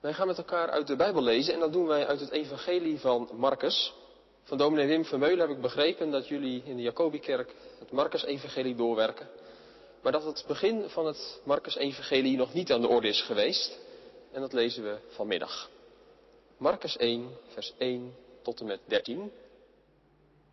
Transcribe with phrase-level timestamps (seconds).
[0.00, 2.98] Wij gaan met elkaar uit de Bijbel lezen en dat doen wij uit het Evangelie
[2.98, 3.94] van Marcus.
[4.42, 9.28] Van dominee Wim Vermeulen heb ik begrepen dat jullie in de Jacobikerk het Marcus-evangelie doorwerken.
[10.02, 13.78] Maar dat het begin van het Marcus-evangelie nog niet aan de orde is geweest.
[14.32, 15.70] En dat lezen we vanmiddag.
[16.56, 19.32] Marcus 1, vers 1 tot en met 13.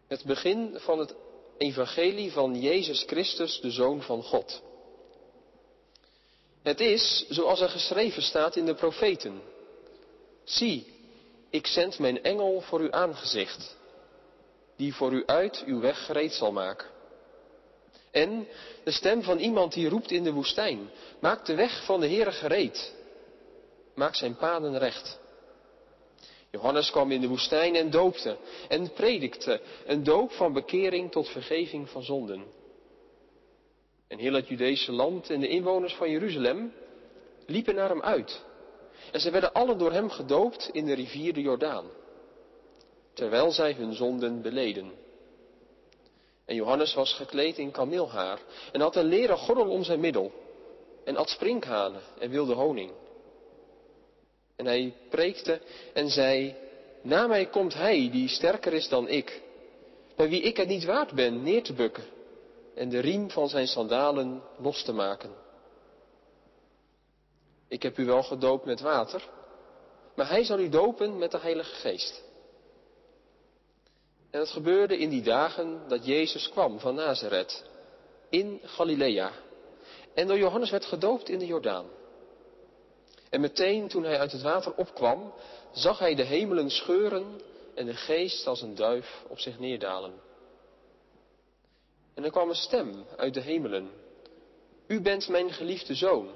[0.08, 1.16] Het begin van het
[1.58, 4.62] evangelie van Jezus Christus, de Zoon van God.
[6.66, 9.42] Het is zoals er geschreven staat in de profeten.
[10.44, 10.94] Zie,
[11.50, 13.78] ik zend mijn engel voor uw aangezicht,
[14.76, 16.88] die voor u uit uw weg gereed zal maken.
[18.12, 18.48] En
[18.84, 20.90] de stem van iemand die roept in de woestijn,
[21.20, 22.94] maak de weg van de Heere gereed,
[23.96, 25.20] maak zijn paden recht.
[26.52, 28.38] Johannes kwam in de woestijn en doopte
[28.68, 32.44] en predikte een doop van bekering tot vergeving van zonden.
[34.16, 36.74] En heel het Judese land en de inwoners van Jeruzalem
[37.46, 38.44] liepen naar hem uit.
[39.12, 41.86] En ze werden alle door hem gedoopt in de rivier de Jordaan,
[43.14, 44.92] terwijl zij hun zonden beleden.
[46.46, 48.40] En Johannes was gekleed in kameelhaar
[48.72, 50.32] en had een leren gordel om zijn middel
[51.04, 52.92] en at sprinkhanen en wilde honing.
[54.56, 55.62] En hij preekte
[55.94, 56.56] en zei,
[57.02, 59.42] na mij komt hij die sterker is dan ik,
[60.16, 62.14] bij wie ik het niet waard ben neer te bukken
[62.76, 65.32] en de riem van zijn sandalen los te maken.
[67.68, 69.30] Ik heb u wel gedoopt met water,
[70.16, 72.24] maar hij zal u dopen met de Heilige Geest.
[74.32, 77.64] En het gebeurde in die dagen dat Jezus kwam van Nazareth
[78.30, 79.32] in Galilea
[80.14, 81.86] en door Johannes werd gedoopt in de Jordaan.
[83.30, 85.34] En meteen toen hij uit het water opkwam,
[85.72, 87.42] zag hij de hemelen scheuren
[87.76, 90.25] en de geest als een duif op zich neerdalen.
[92.16, 93.92] En er kwam een stem uit de hemelen.
[94.88, 96.30] U bent mijn geliefde zoon,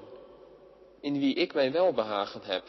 [1.02, 2.64] in wie ik mijn welbehagen heb.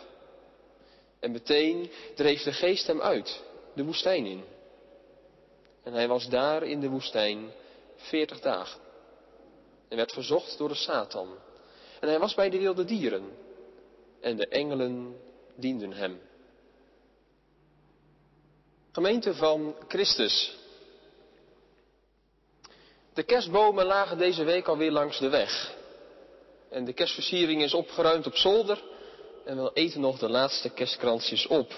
[1.21, 3.43] En meteen dreef de geest hem uit,
[3.75, 4.45] de woestijn in.
[5.83, 7.51] En hij was daar in de woestijn
[7.97, 8.81] veertig dagen.
[9.89, 11.29] En werd verzocht door de Satan.
[12.01, 13.25] En hij was bij de wilde dieren.
[14.21, 15.17] En de engelen
[15.55, 16.21] dienden hem.
[18.93, 20.60] Gemeente van Christus.
[23.15, 25.75] De kerstbomen lagen deze week alweer langs de weg.
[26.71, 28.83] En de kerstversiering is opgeruimd op zolder.
[29.45, 31.73] En we eten nog de laatste kerstkransjes op.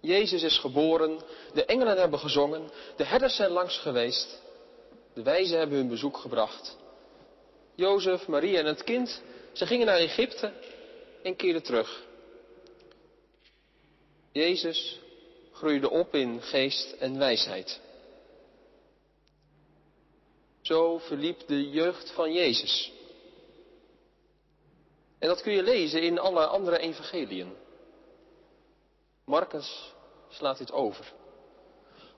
[0.00, 1.20] Jezus is geboren,
[1.54, 4.42] de engelen hebben gezongen, de herders zijn langs geweest,
[5.14, 6.76] de wijzen hebben hun bezoek gebracht.
[7.74, 9.22] Jozef, Maria en het kind,
[9.52, 10.52] ze gingen naar Egypte
[11.22, 12.02] en keerden terug.
[14.32, 15.00] Jezus
[15.52, 17.80] groeide op in geest en wijsheid.
[20.72, 22.92] Zo verliep de jeugd van Jezus.
[25.18, 27.52] En dat kun je lezen in alle andere evangeliën.
[29.24, 29.92] Marcus
[30.28, 31.12] slaat dit over.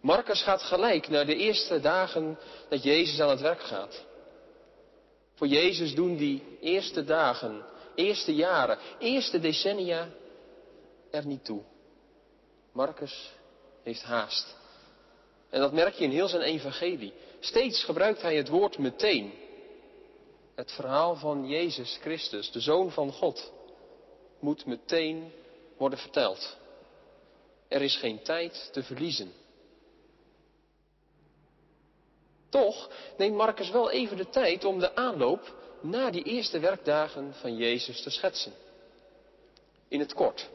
[0.01, 2.39] Marcus gaat gelijk naar de eerste dagen
[2.69, 4.05] dat Jezus aan het werk gaat.
[5.35, 7.65] Voor Jezus doen die eerste dagen,
[7.95, 10.09] eerste jaren, eerste decennia
[11.11, 11.63] er niet toe.
[12.73, 13.33] Marcus
[13.83, 14.57] heeft haast.
[15.55, 17.13] En dat merk je in heel zijn evangelie.
[17.41, 19.33] Steeds gebruikt hij het woord meteen.
[20.55, 23.53] Het verhaal van Jezus Christus, de Zoon van God,
[24.39, 25.33] moet meteen
[25.77, 26.57] worden verteld.
[27.69, 29.33] Er is geen tijd te verliezen.
[32.49, 37.57] Toch neemt Marcus wel even de tijd om de aanloop na die eerste werkdagen van
[37.57, 38.53] Jezus te schetsen.
[39.89, 40.49] In het kort.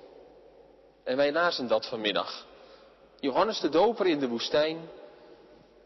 [1.03, 2.47] En wij lazen dat vanmiddag.
[3.19, 4.89] Johannes de Doper in de woestijn,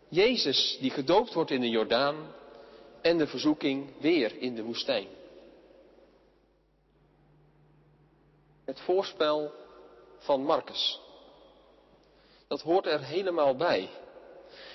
[0.07, 2.33] Jezus die gedoopt wordt in de Jordaan
[3.01, 5.07] en de verzoeking weer in de woestijn.
[8.65, 9.51] Het voorspel
[10.17, 10.99] van Marcus.
[12.47, 13.89] Dat hoort er helemaal bij.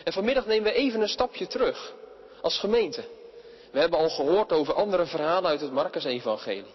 [0.05, 1.95] En vanmiddag nemen we even een stapje terug
[2.43, 3.05] als gemeente.
[3.73, 6.75] We hebben al gehoord over andere verhalen uit het Marcus-evangelie.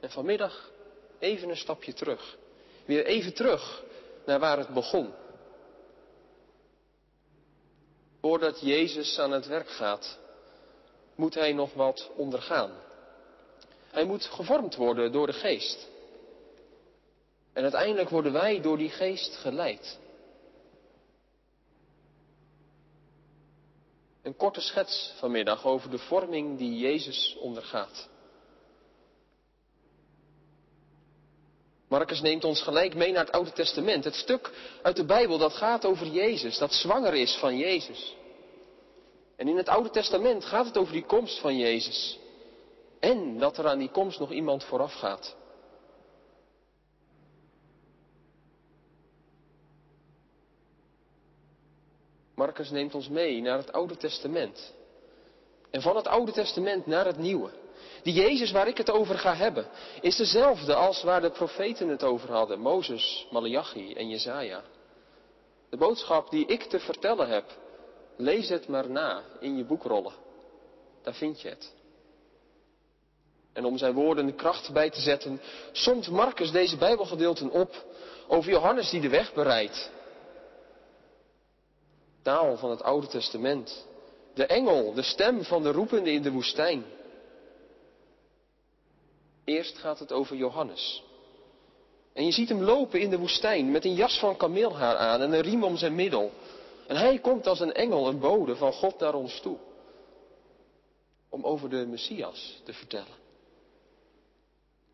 [0.00, 0.70] En vanmiddag
[1.18, 2.36] even een stapje terug.
[2.84, 3.82] Weer even terug
[4.26, 5.12] naar waar het begon.
[8.20, 10.18] Voordat Jezus aan het werk gaat,
[11.14, 12.70] moet hij nog wat ondergaan.
[13.90, 15.88] Hij moet gevormd worden door de geest.
[17.52, 19.98] En uiteindelijk worden wij door die geest geleid.
[24.22, 28.08] Een korte schets vanmiddag over de vorming die Jezus ondergaat.
[31.94, 34.04] Marcus neemt ons gelijk mee naar het Oude Testament.
[34.04, 34.50] Het stuk
[34.82, 38.16] uit de Bijbel dat gaat over Jezus, dat zwanger is van Jezus.
[39.36, 42.18] En in het Oude Testament gaat het over die komst van Jezus.
[43.00, 45.36] En dat er aan die komst nog iemand vooraf gaat.
[52.34, 54.74] Marcus neemt ons mee naar het Oude Testament.
[55.70, 57.63] En van het Oude Testament naar het Nieuwe.
[58.02, 59.66] Die Jezus waar ik het over ga hebben,
[60.00, 62.60] is dezelfde als waar de profeten het over hadden.
[62.60, 64.62] Mozes, Malachi en Jezaja.
[65.70, 67.44] De boodschap die ik te vertellen heb,
[68.16, 70.12] lees het maar na in je boekrollen.
[71.02, 71.72] Daar vind je het.
[73.52, 75.40] En om zijn woorden de kracht bij te zetten,
[75.72, 77.84] somt Marcus deze Bijbelgedeelten op
[78.28, 79.90] over Johannes die de weg bereidt.
[82.22, 83.86] Taal van het Oude Testament.
[84.34, 86.84] De engel, de stem van de roepende in de woestijn.
[89.44, 91.02] Eerst gaat het over Johannes.
[92.12, 95.32] En je ziet hem lopen in de woestijn met een jas van kameelhaar aan en
[95.32, 96.30] een riem om zijn middel.
[96.86, 99.56] En hij komt als een engel, een bode van God naar ons toe.
[101.28, 103.22] Om over de Messias te vertellen.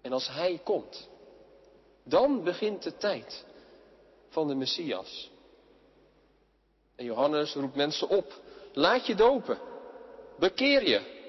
[0.01, 1.09] En als hij komt,
[2.05, 3.45] dan begint de tijd
[4.29, 5.31] van de Messias.
[6.97, 8.41] En Johannes roept mensen op,
[8.73, 9.59] laat je dopen,
[10.39, 11.20] bekeer je,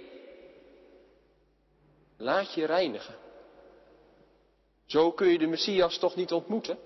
[2.21, 3.15] laat je reinigen.
[4.85, 6.77] Zo kun je de Messias toch niet ontmoeten?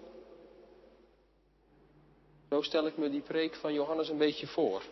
[2.49, 4.83] Zo stel ik me die preek van Johannes een beetje voor.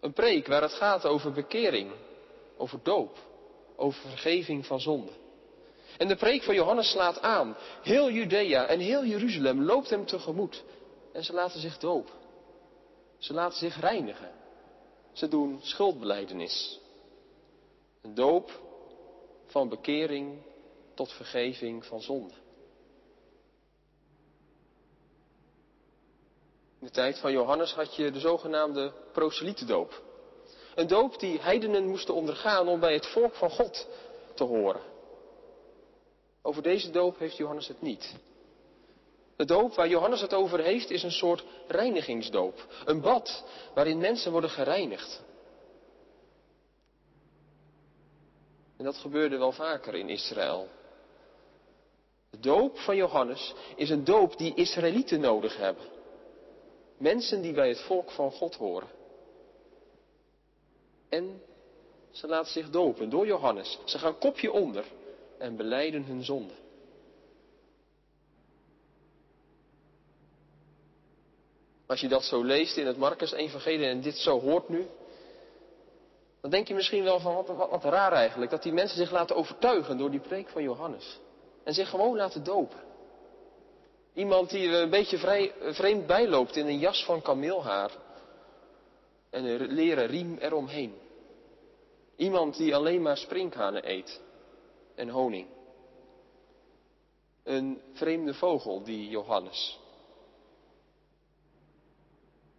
[0.00, 1.92] Een preek waar het gaat over bekering,
[2.56, 3.18] over doop,
[3.76, 5.12] over vergeving van zonde.
[5.98, 7.56] En de preek van Johannes slaat aan.
[7.82, 10.64] Heel Judea en heel Jeruzalem loopt hem tegemoet.
[11.12, 12.14] En ze laten zich dopen.
[13.18, 14.30] Ze laten zich reinigen.
[15.12, 16.80] Ze doen schuldbeleidenis.
[18.02, 18.50] Een doop
[19.52, 20.42] van bekering
[20.94, 22.34] tot vergeving van zonde.
[26.80, 28.92] In de tijd van Johannes had je de zogenaamde
[29.66, 30.02] doop.
[30.74, 33.88] Een doop die heidenen moesten ondergaan om bij het volk van God
[34.34, 34.82] te horen.
[36.42, 38.14] Over deze doop heeft Johannes het niet.
[39.36, 42.66] De doop waar Johannes het over heeft is een soort reinigingsdoop.
[42.84, 43.44] Een bad
[43.74, 45.22] waarin mensen worden gereinigd.
[48.82, 50.68] En dat gebeurde wel vaker in Israël.
[52.30, 55.84] De doop van Johannes is een doop die Israëlieten nodig hebben.
[56.96, 58.88] Mensen die bij het volk van God horen.
[61.08, 61.42] En
[62.10, 63.78] ze laten zich dopen door Johannes.
[63.84, 64.84] Ze gaan kopje onder
[65.38, 66.54] en beleiden hun zonde.
[71.86, 74.86] Als je dat zo leest in het Marcus-evangelie en dit zo hoort nu,
[76.42, 79.36] dan denk je misschien wel van wat, wat, raar eigenlijk, dat die mensen zich laten
[79.36, 81.20] overtuigen door die preek van Johannes.
[81.64, 82.80] En zich gewoon laten dopen.
[84.14, 87.90] Iemand die een beetje vrij, vreemd bijloopt in een jas van kameelhaar
[89.30, 90.94] en een leren riem eromheen.
[92.16, 94.20] Iemand die alleen maar sprinkhanen eet
[94.94, 95.46] en honing.
[97.42, 99.80] Een vreemde vogel, die Johannes.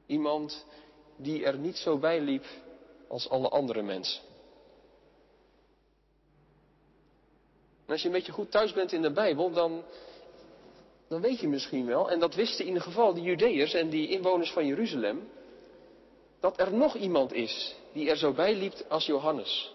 [0.05, 0.65] Iemand
[1.17, 2.45] die er niet zo bij liep
[3.13, 4.21] als alle andere mensen.
[7.85, 9.83] En als je een beetje goed thuis bent in de Bijbel, dan,
[11.07, 14.07] dan weet je misschien wel, en dat wisten in ieder geval de Judeërs en die
[14.07, 15.29] inwoners van Jeruzalem,
[16.39, 19.71] dat er nog iemand is die er zo bij liep als Johannes.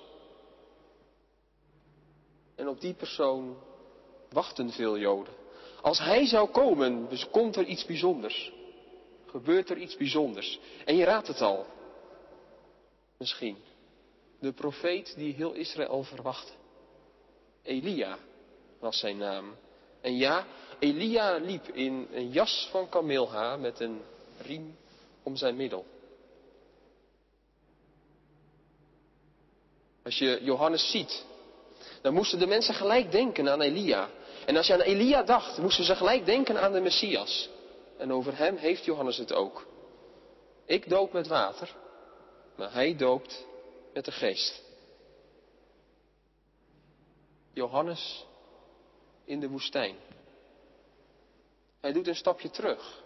[2.54, 3.56] En op die persoon
[4.30, 5.34] wachten veel Joden.
[5.82, 8.52] Als hij zou komen, dus komt er iets bijzonders.
[9.26, 10.60] Gebeurt er iets bijzonders.
[10.84, 11.66] En je raadt het al.
[13.18, 13.56] Misschien.
[14.40, 16.52] De profeet die heel Israël verwachtte.
[17.62, 18.18] Elia
[18.78, 19.56] was zijn naam.
[20.00, 20.46] En ja,
[20.78, 24.00] Elia liep in een jas van kameelhaar met een
[24.42, 24.76] riem
[25.22, 25.84] om zijn middel.
[30.04, 31.24] Als je Johannes ziet,
[32.02, 34.08] dan moesten de mensen gelijk denken aan Elia.
[34.46, 37.48] En als je aan Elia dacht, moesten ze gelijk denken aan de Messias.
[37.96, 39.66] En over hem heeft Johannes het ook.
[40.66, 41.74] Ik doop met water,
[42.58, 43.46] maar hij doopt
[43.92, 44.62] met de geest.
[47.52, 48.26] Johannes
[49.24, 49.96] in de woestijn.
[51.80, 53.02] Hij doet een stapje terug.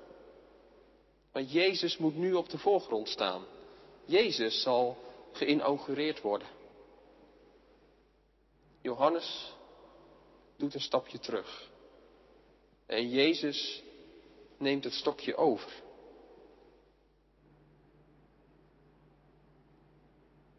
[1.32, 3.44] Want Jezus moet nu op de voorgrond staan.
[4.04, 4.97] Jezus zal
[5.32, 6.49] geïnaugureerd worden.
[8.80, 9.52] Johannes
[10.56, 11.71] doet een stapje terug.
[12.87, 13.82] En Jezus
[14.56, 15.82] neemt het stokje over.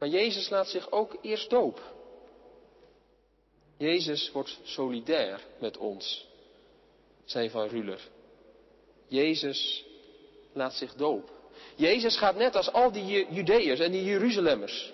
[0.04, 1.84] Maar Jezus laat zich ook eerst dopen.
[3.78, 6.28] Jezus wordt solidair met ons,
[7.26, 8.10] zei Van Ruler.
[9.08, 9.86] Jezus
[10.54, 11.36] laat zich dopen.
[11.76, 14.94] Jezus gaat net als al die Judeërs en die Jeruzalemmers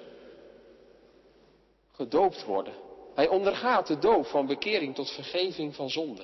[1.91, 2.73] gedoopt worden.
[3.15, 6.23] Hij ondergaat de doop van bekering tot vergeving van zonde.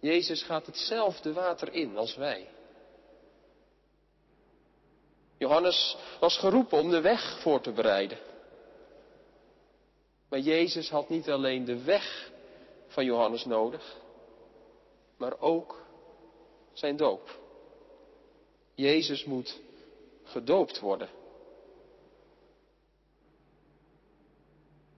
[0.00, 2.48] Jezus gaat hetzelfde water in als wij.
[5.38, 8.18] Johannes was geroepen om de weg voor te bereiden.
[10.28, 12.30] Maar Jezus had niet alleen de weg
[12.86, 13.96] van Johannes nodig,
[15.16, 15.86] maar ook
[16.72, 17.38] zijn doop.
[18.74, 19.60] Jezus moet
[20.24, 21.08] gedoopt worden.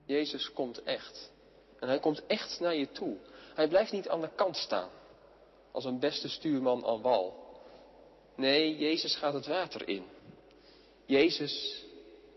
[0.05, 1.31] Jezus komt echt.
[1.79, 3.17] En hij komt echt naar je toe.
[3.53, 4.89] Hij blijft niet aan de kant staan.
[5.71, 7.49] Als een beste stuurman aan wal.
[8.35, 10.05] Nee, Jezus gaat het water in.
[11.11, 11.85] Jezus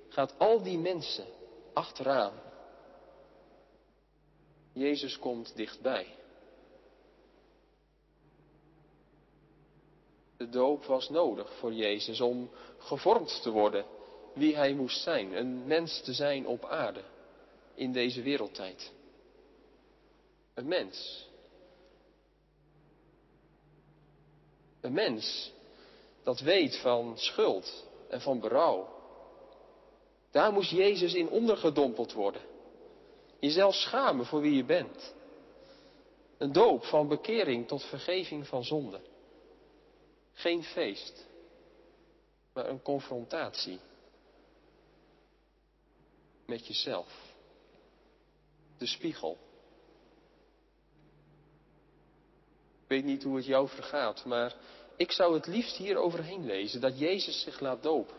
[0.08, 1.26] gaat al die mensen
[1.72, 2.32] achteraan.
[4.72, 6.06] Jezus komt dichtbij.
[10.36, 13.86] De doop was nodig voor Jezus om gevormd te worden
[14.34, 17.04] wie hij moest zijn, een mens te zijn op aarde
[17.74, 18.92] in deze wereldtijd.
[20.54, 21.28] Een mens.
[24.80, 25.52] Een mens
[26.22, 28.88] dat weet van schuld en van berouw.
[30.30, 32.42] Daar moest Jezus in ondergedompeld worden.
[33.40, 35.14] Jezelf schamen voor wie je bent.
[36.38, 39.00] Een doop van bekering tot vergeving van zonde.
[40.32, 41.26] Geen feest,
[42.52, 43.80] maar een confrontatie
[46.46, 47.34] met jezelf.
[48.78, 49.38] De spiegel.
[52.82, 54.56] Ik weet niet hoe het jou vergaat, maar
[54.96, 58.16] ik zou het liefst hier overheen lezen dat Jezus zich laat dopen.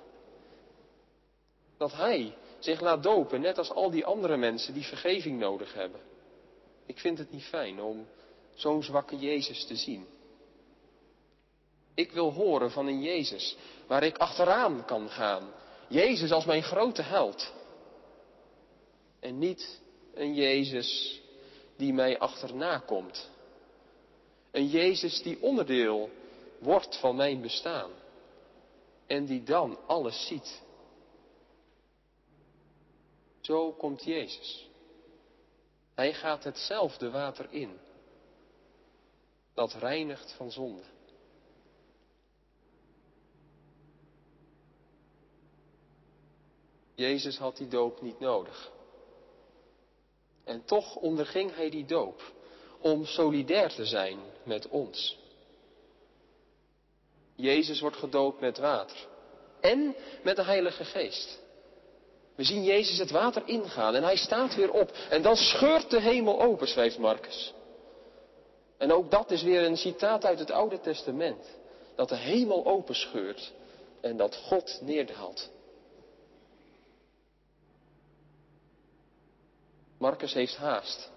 [1.78, 6.00] Dat Hij zich laat dopen, net als al die andere mensen die vergeving nodig hebben.
[6.86, 8.08] Ik vind het niet fijn om
[8.54, 10.06] zo'n zwakke Jezus te zien.
[11.94, 15.54] Ik wil horen van een Jezus waar ik achteraan kan gaan.
[15.88, 17.54] Jezus als mijn grote held.
[19.20, 19.82] En niet
[20.14, 21.22] een Jezus
[21.76, 23.30] die mij achterna komt.
[24.52, 26.10] Een Jezus die onderdeel
[26.66, 27.92] wordt van mijn bestaan.
[29.08, 30.64] En die dan alles ziet.
[33.42, 34.70] Zo komt Jezus.
[35.94, 37.80] Hij gaat hetzelfde water in.
[39.54, 40.84] Dat reinigt van zonde.
[46.96, 48.72] Jezus had die doop niet nodig.
[50.44, 52.34] En toch onderging hij die doop
[52.80, 55.25] om solidair te zijn met ons.
[57.36, 58.98] Jezus wordt gedoopt met water
[59.62, 61.40] en met de Heilige Geest.
[62.36, 66.02] We zien Jezus het water ingaan en hij staat weer op en dan scheurt de
[66.02, 67.54] hemel open, schrijft Marcus.
[68.78, 71.56] En ook dat is weer een citaat uit het Oude Testament.
[71.96, 73.54] Dat de hemel open scheurt
[74.02, 75.50] en dat God neerdaalt.
[79.98, 81.12] Marcus heeft haast.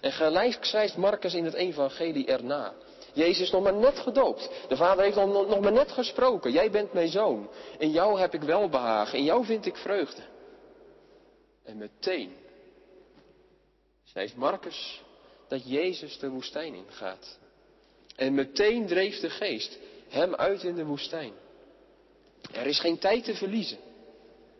[0.00, 2.74] En gelijk schrijft Marcus in het evangelie erna.
[3.12, 4.50] Jezus nog maar net gedoopt.
[4.68, 6.52] De vader heeft nog, nog maar net gesproken.
[6.52, 7.50] Jij bent mijn zoon.
[7.78, 9.18] In jou heb ik welbehagen.
[9.18, 10.22] In jou vind ik vreugde.
[11.64, 12.32] En meteen
[14.04, 15.02] schrijft Marcus
[15.48, 17.38] dat Jezus de woestijn ingaat.
[18.16, 21.32] En meteen dreef de geest hem uit in de woestijn.
[22.52, 23.78] Er is geen tijd te verliezen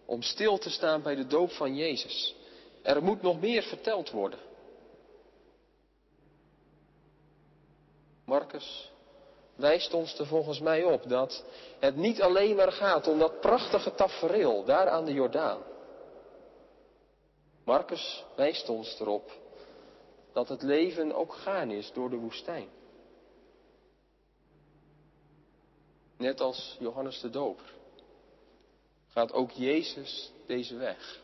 [0.04, 2.34] om stil te staan bij de doop van Jezus.
[2.82, 4.38] Er moet nog meer verteld worden.
[8.28, 8.90] Marcus
[9.54, 11.44] wijst ons er volgens mij op dat
[11.78, 15.62] het niet alleen maar gaat om dat prachtige tafereel daar aan de Jordaan.
[17.64, 19.32] Marcus wijst ons erop
[20.32, 22.68] dat het leven ook gaan is door de woestijn.
[26.16, 27.72] Net als Johannes de Doper
[29.08, 31.20] gaat ook Jezus deze weg.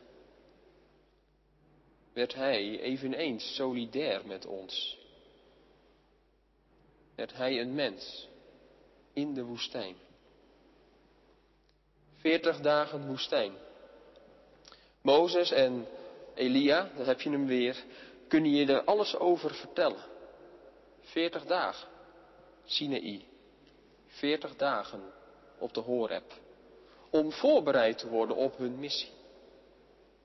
[2.12, 5.03] Werd hij eveneens solidair met ons
[7.14, 8.28] werd hij een mens
[9.12, 9.96] in de woestijn.
[12.16, 13.52] Veertig dagen woestijn.
[15.00, 15.86] Mozes en
[16.34, 17.84] Elia, daar heb je hem weer,
[18.28, 20.04] kunnen je er alles over vertellen.
[21.00, 21.88] Veertig dagen.
[22.64, 23.24] Sinaï.
[24.06, 25.02] Veertig dagen
[25.58, 26.32] op de Horeb.
[27.10, 29.12] Om voorbereid te worden op hun missie.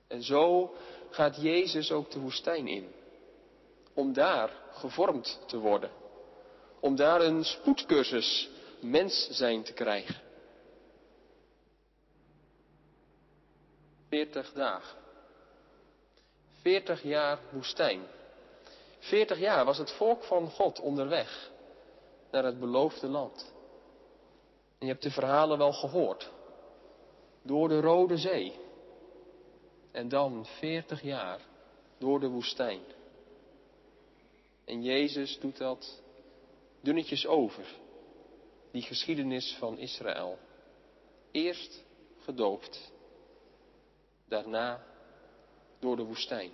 [0.06, 0.74] En zo
[1.10, 2.92] gaat Jezus ook de woestijn in.
[3.94, 5.99] Om daar gevormd te worden
[6.80, 8.48] om daar een spoedcursus
[8.80, 10.20] mens zijn te krijgen.
[14.08, 14.98] Veertig dagen.
[16.60, 18.00] Veertig jaar woestijn.
[18.98, 21.50] Veertig jaar was het volk van God onderweg
[22.30, 23.52] naar het beloofde land.
[24.78, 26.30] En je hebt de verhalen wel gehoord.
[27.42, 28.52] Door de Rode Zee.
[29.92, 31.40] En dan veertig jaar
[31.98, 32.80] door de woestijn.
[34.64, 36.02] En Jezus doet dat
[36.80, 37.64] dunnetjes over,
[38.72, 40.38] die geschiedenis van Israël.
[41.30, 41.84] Eerst
[42.18, 42.92] gedoopt,
[44.28, 44.84] daarna
[45.78, 46.52] door de woestijn.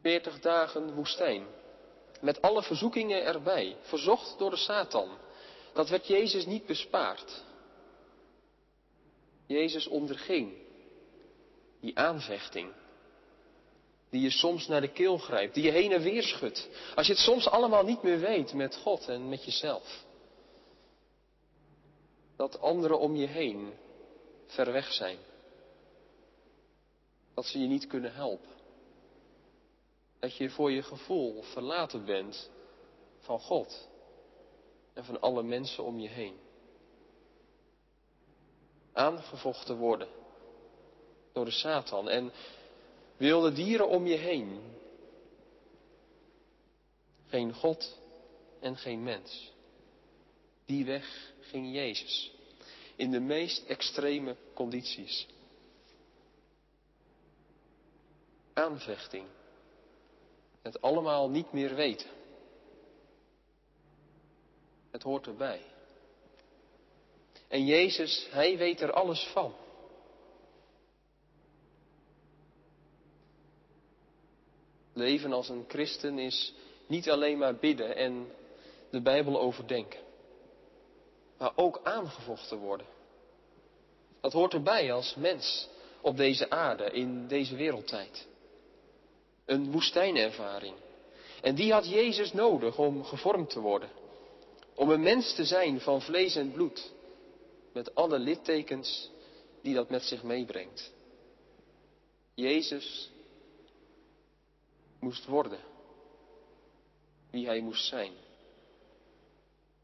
[0.00, 1.46] Veertig dagen woestijn,
[2.20, 5.18] met alle verzoekingen erbij, verzocht door de Satan.
[5.72, 7.44] Dat werd Jezus niet bespaard.
[9.46, 10.52] Jezus onderging
[11.80, 12.72] die aanvechting,
[14.16, 17.12] die je soms naar de keel grijpt, die je heen en weer schudt, als je
[17.12, 20.04] het soms allemaal niet meer weet met God en met jezelf.
[22.36, 23.72] Dat anderen om je heen
[24.46, 25.18] ver weg zijn.
[27.34, 28.54] Dat ze je niet kunnen helpen.
[30.18, 32.50] Dat je voor je gevoel verlaten bent
[33.18, 33.88] van God
[34.94, 36.36] en van alle mensen om je heen.
[38.92, 40.08] Aangevochten worden
[41.32, 42.32] door de Satan en
[43.16, 44.60] wilde dieren om je heen.
[47.26, 47.98] Geen God
[48.60, 49.52] en geen mens.
[50.64, 52.32] Die weg ging Jezus.
[52.96, 55.26] In de meest extreme condities.
[58.52, 59.26] Aanvechting.
[60.62, 62.10] Het allemaal niet meer weten.
[64.90, 65.62] Het hoort erbij.
[67.48, 69.54] En Jezus, Hij weet er alles van.
[74.96, 76.54] Leven als een christen is
[76.86, 78.26] niet alleen maar bidden en
[78.90, 80.00] de Bijbel overdenken,
[81.38, 82.86] maar ook aangevochten worden.
[84.20, 85.68] Dat hoort erbij als mens
[86.00, 88.26] op deze aarde, in deze wereldtijd.
[89.44, 90.74] Een woestijnervaring.
[91.42, 93.90] En die had Jezus nodig om gevormd te worden.
[94.74, 96.92] Om een mens te zijn van vlees en bloed.
[97.72, 99.10] Met alle littekens
[99.62, 100.92] die dat met zich meebrengt.
[102.34, 103.10] Jezus
[104.98, 105.60] moest worden.
[107.30, 108.12] Wie hij moest zijn.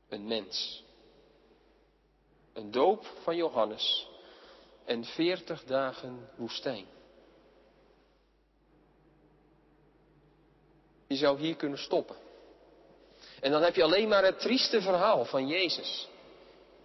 [0.09, 0.85] Een mens.
[2.53, 4.09] Een doop van Johannes
[4.85, 6.87] en veertig dagen woestijn.
[11.07, 12.17] Je zou hier kunnen stoppen.
[13.41, 16.09] En dan heb je alleen maar het trieste verhaal van Jezus,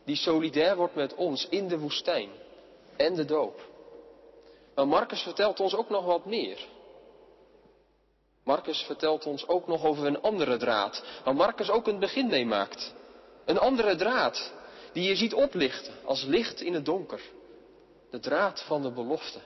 [0.03, 2.29] die solidair wordt met ons in de woestijn
[2.95, 3.61] en de doop.
[4.75, 6.67] Maar Marcus vertelt ons ook nog wat meer.
[8.47, 12.45] Marcus vertelt ons ook nog over een andere draad, waar Marcus ook een begin mee
[12.45, 12.93] maakt.
[13.45, 14.53] Een andere draad,
[14.93, 17.21] die je ziet oplichten als licht in het donker.
[18.09, 19.39] De draad van de belofte.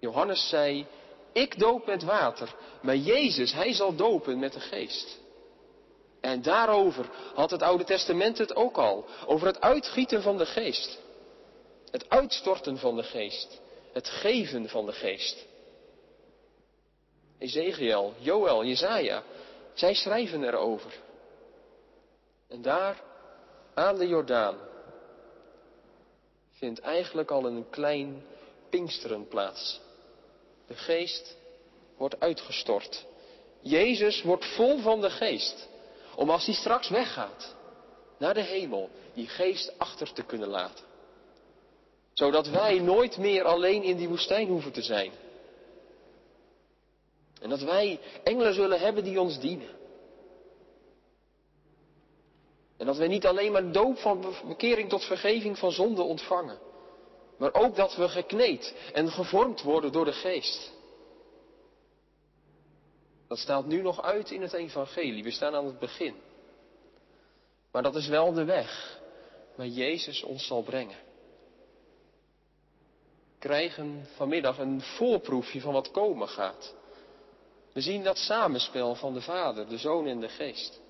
[0.00, 0.86] Johannes zei,
[1.32, 5.18] ik doop met water, maar Jezus, hij zal dopen met de geest.
[6.20, 10.98] En daarover had het Oude Testament het ook al, over het uitgieten van de geest.
[11.90, 13.60] Het uitstorten van de geest,
[13.92, 15.46] het geven van de geest.
[17.38, 19.22] Ezekiel, Joël, Jezaja,
[19.74, 20.92] zij schrijven erover.
[22.48, 23.02] En daar,
[23.74, 24.58] aan de Jordaan,
[26.52, 28.22] vindt eigenlijk al een klein
[28.70, 29.80] Pinksteren plaats.
[30.66, 31.36] De geest
[31.96, 33.06] wordt uitgestort.
[33.60, 35.68] Jezus wordt vol van de geest.
[36.16, 37.54] Om als hij straks weggaat
[38.18, 40.84] naar de hemel, die geest achter te kunnen laten.
[42.12, 45.12] Zodat wij nooit meer alleen in die woestijn hoeven te zijn.
[47.40, 49.76] En dat wij engelen zullen hebben die ons dienen.
[52.76, 56.58] En dat wij niet alleen maar doop van bekering tot vergeving van zonde ontvangen.
[57.38, 60.72] Maar ook dat we gekneed en gevormd worden door de geest.
[63.28, 65.22] Dat staat nu nog uit in het evangelie.
[65.22, 66.14] We staan aan het begin.
[67.72, 69.00] Maar dat is wel de weg
[69.54, 70.96] waar Jezus ons zal brengen.
[73.32, 76.74] We krijgen vanmiddag een voorproefje van wat komen gaat.
[77.78, 80.80] We zien dat samenspel van de Vader, de Zoon en de Geest.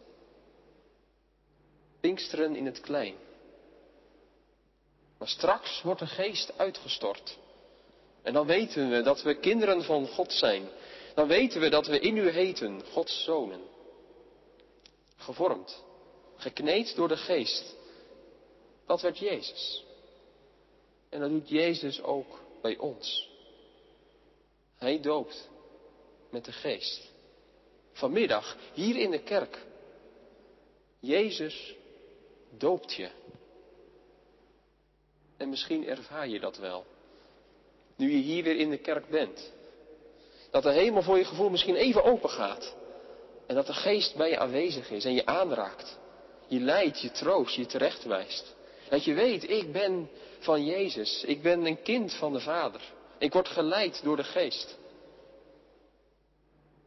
[2.01, 3.15] Pinksteren in het klein.
[5.19, 7.39] Maar straks wordt de geest uitgestort.
[8.23, 10.69] En dan weten we dat we kinderen van God zijn.
[11.15, 13.61] Dan weten we dat we in u heten, Gods zonen.
[15.17, 15.85] Gevormd,
[16.37, 17.77] gekneed door de geest.
[18.87, 19.85] Dat werd Jezus.
[21.09, 23.29] En dat doet Jezus ook bij ons.
[24.77, 25.49] Hij doopt
[26.31, 27.13] met de geest.
[27.93, 29.67] Vanmiddag, hier in de kerk.
[31.01, 31.75] Jezus
[32.51, 33.11] doopt je.
[35.37, 36.85] En misschien ervaar je dat wel.
[37.97, 39.53] Nu je hier weer in de kerk bent.
[40.51, 42.75] Dat de hemel voor je gevoel misschien even open gaat.
[43.47, 45.99] En dat de geest bij je aanwezig is en je aanraakt.
[46.47, 48.55] Je leidt, je troost, je terechtwijst.
[48.89, 51.25] Dat je weet, ik ben van Jezus.
[51.25, 52.81] Ik ben een kind van de Vader.
[53.19, 54.78] Ik word geleid door de geest.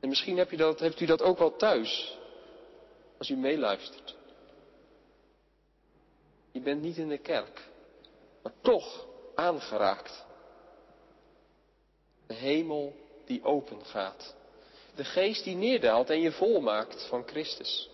[0.02, 2.18] En misschien heb je dat, hebt u dat ook wel thuis.
[3.18, 4.16] Als u meeluistert.
[6.52, 7.70] Je bent niet in de kerk,
[8.44, 10.26] maar toch aangeraakt.
[12.28, 14.36] De hemel die open gaat.
[14.96, 17.90] De geest die neerdaalt en je volmaakt van Christus.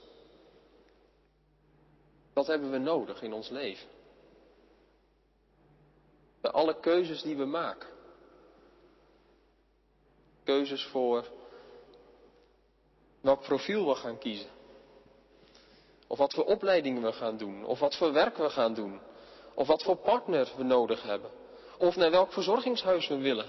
[2.34, 3.88] Dat hebben we nodig in ons leven.
[6.42, 7.90] Bij alle keuzes die we maken.
[10.44, 11.37] Keuzes voor
[13.28, 14.50] welk profiel we gaan kiezen.
[16.08, 17.66] Of wat voor opleidingen we gaan doen.
[17.66, 19.00] Of wat voor werk we gaan doen.
[19.54, 21.32] Of wat voor partner we nodig hebben.
[21.78, 23.46] Of naar welk verzorgingshuis we willen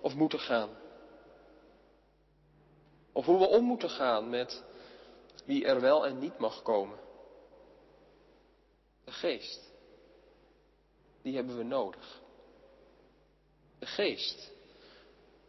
[0.00, 0.68] of moeten gaan.
[3.12, 4.64] Of hoe we om moeten gaan met
[5.44, 6.98] wie er wel en niet mag komen.
[9.04, 9.72] De geest.
[11.22, 12.20] Die hebben we nodig.
[13.78, 14.54] De geest.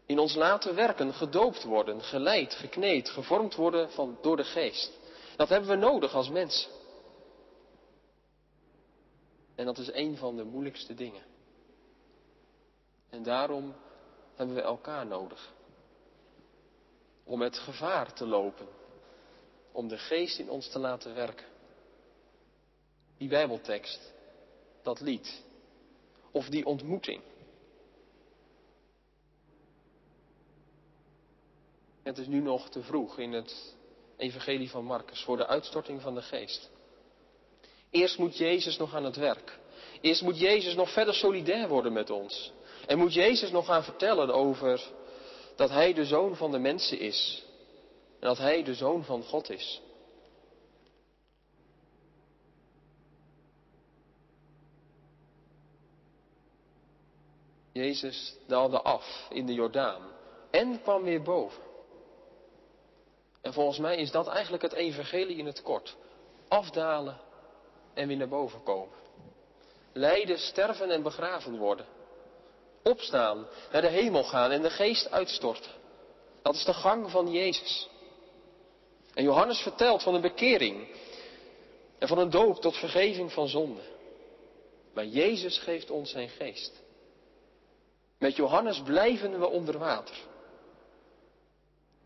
[0.07, 4.91] In ons laten werken, gedoopt worden, geleid, gekneed, gevormd worden van, door de geest.
[5.35, 6.71] Dat hebben we nodig als mensen.
[9.55, 11.23] En dat is een van de moeilijkste dingen.
[13.09, 13.75] En daarom
[14.35, 15.53] hebben we elkaar nodig.
[17.23, 18.67] Om het gevaar te lopen.
[19.71, 21.45] Om de geest in ons te laten werken.
[23.17, 24.13] Die Bijbeltekst,
[24.81, 25.43] dat lied.
[26.31, 27.21] Of die ontmoeting.
[32.07, 33.75] Het is nu nog te vroeg in het
[34.17, 36.69] Evangelie van Marcus voor de uitstorting van de geest.
[37.89, 39.59] Eerst moet Jezus nog aan het werk.
[40.01, 42.51] Eerst moet Jezus nog verder solidair worden met ons.
[42.85, 44.91] En moet Jezus nog gaan vertellen over
[45.55, 47.43] dat Hij de zoon van de mensen is.
[48.19, 49.81] En dat Hij de zoon van God is.
[57.71, 60.01] Jezus daalde af in de Jordaan
[60.51, 61.66] en kwam weer boven.
[63.47, 65.95] En volgens mij is dat eigenlijk het evangelie in het kort.
[66.47, 67.17] Afdalen
[67.93, 68.95] en weer naar boven komen.
[69.93, 71.85] Lijden, sterven en begraven worden.
[72.83, 75.71] Opstaan, naar de hemel gaan en de geest uitstorten.
[76.41, 77.89] Dat is de gang van Jezus.
[79.13, 80.87] En Johannes vertelt van een bekering
[81.99, 83.81] en van een doop tot vergeving van zonde.
[84.93, 86.81] Maar Jezus geeft ons zijn geest.
[88.17, 90.15] Met Johannes blijven we onder water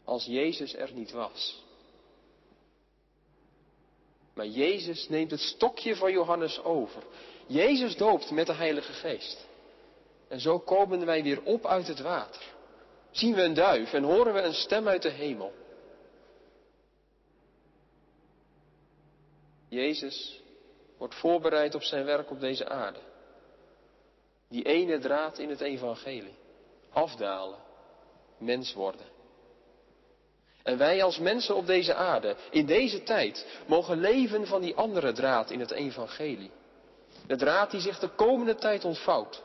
[0.03, 1.63] als Jezus er niet was.
[4.33, 7.03] Maar Jezus neemt het stokje van Johannes over.
[7.45, 9.47] Jezus doopt met de Heilige Geest.
[10.27, 12.41] En zo komen wij weer op uit het water.
[13.11, 15.53] Zien we een duif en horen we een stem uit de hemel.
[19.69, 20.41] Jezus
[20.97, 22.99] wordt voorbereid op zijn werk op deze aarde.
[24.49, 26.35] Die ene draad in het evangelie.
[26.89, 27.59] Afdalen,
[28.37, 29.05] mens worden.
[30.63, 35.11] En wij als mensen op deze aarde, in deze tijd, mogen leven van die andere
[35.11, 36.51] draad in het evangelie.
[37.27, 39.43] De draad die zich de komende tijd ontvouwt.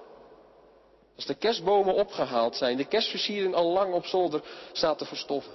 [1.17, 5.55] Als de kerstbomen opgehaald zijn, de kerstversiering al lang op zolder staat te verstoffen.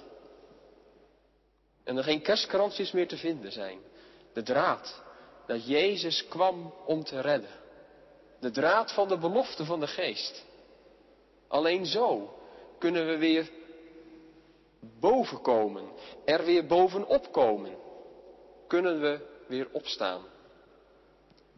[1.84, 3.78] En er geen kerstkrantjes meer te vinden zijn.
[4.32, 5.02] De draad
[5.46, 7.50] dat Jezus kwam om te redden.
[8.40, 10.44] De draad van de belofte van de geest.
[11.48, 12.38] Alleen zo
[12.78, 13.50] kunnen we weer
[15.00, 15.84] bovenkomen,
[16.24, 17.76] er weer bovenop komen,
[18.66, 20.22] kunnen we weer opstaan.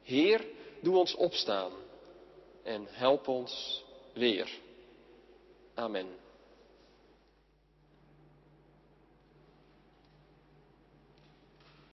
[0.02, 0.46] Heer,
[0.80, 1.72] doe ons opstaan
[2.62, 3.84] en help ons
[4.14, 4.58] weer.
[5.74, 6.23] Amen.